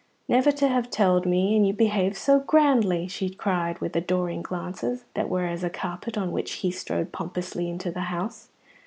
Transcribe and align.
"Never 0.27 0.51
to 0.53 0.67
have 0.67 0.89
telled 0.89 1.27
me, 1.27 1.55
and 1.55 1.67
you 1.67 1.73
behaved 1.73 2.15
so 2.15 2.39
grandly!" 2.39 3.07
she 3.07 3.29
cried, 3.29 3.77
with 3.77 3.95
adoring 3.95 4.41
glances 4.41 5.05
that 5.13 5.29
were 5.29 5.45
as 5.45 5.63
a 5.63 5.69
carpet 5.69 6.17
on 6.17 6.31
which 6.31 6.53
he 6.53 6.71
strode 6.71 7.11
pompously 7.11 7.69
into 7.69 7.91
the 7.91 8.01
house. 8.09 8.49